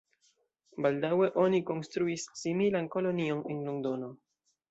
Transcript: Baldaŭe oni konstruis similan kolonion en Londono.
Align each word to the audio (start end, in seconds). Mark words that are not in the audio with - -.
Baldaŭe 0.85 1.27
oni 1.43 1.59
konstruis 1.67 2.25
similan 2.43 2.89
kolonion 2.97 3.43
en 3.55 3.63
Londono. 3.69 4.13